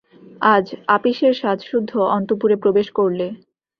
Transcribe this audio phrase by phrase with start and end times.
[0.53, 0.65] আজ
[0.87, 3.27] আপিসের সাজসুদ্ধ অন্তঃপুরে প্রবেশ করলে।